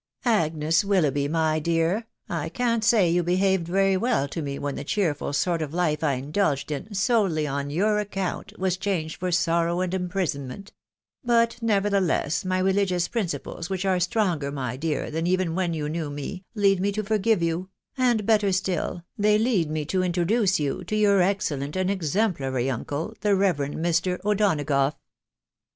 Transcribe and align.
Agnes 0.25 0.83
Willoughby, 0.83 1.27
my 1.27 1.59
dear, 1.59 2.07
I 2.27 2.49
can't 2.49 2.83
say 2.83 3.07
you 3.07 3.21
behaved 3.21 3.67
very 3.67 3.95
well 3.95 4.27
to 4.29 4.41
me 4.41 4.57
when 4.57 4.73
the 4.73 4.83
cheerful 4.83 5.31
sort 5.31 5.61
of 5.61 5.75
life 5.75 6.03
I 6.03 6.13
indulged 6.13 6.71
in, 6.71 6.91
solely 6.95 7.45
on 7.45 7.69
your 7.69 7.99
account, 7.99 8.51
was 8.57 8.77
changed 8.77 9.17
for 9.19 9.31
sorrow 9.31 9.79
and 9.81 9.93
imprisonment; 9.93 10.73
but, 11.23 11.59
nevertheless, 11.61 12.43
my 12.43 12.57
religious 12.57 13.07
principles, 13.07 13.69
which 13.69 13.85
are 13.85 13.99
stronger, 13.99 14.51
my 14.51 14.75
dear, 14.75 15.11
than 15.11 15.27
even 15.27 15.53
when 15.53 15.71
you 15.75 15.87
knew 15.87 16.09
me, 16.09 16.45
lead 16.55 16.79
me 16.79 16.91
to 16.93 17.03
forgive 17.03 17.43
you, 17.43 17.69
and, 17.95 18.25
better 18.25 18.51
still, 18.51 19.03
they 19.19 19.37
lead 19.37 19.69
me 19.69 19.85
to 19.85 20.01
introduce 20.01 20.59
you 20.59 20.83
to 20.85 20.95
your 20.95 21.21
excellent 21.21 21.75
and 21.75 21.91
exemplary 21.91 22.71
uncle, 22.71 23.13
the 23.21 23.35
Reverend 23.35 23.75
Mr. 23.75 24.17
O'Donagough." 24.25 24.95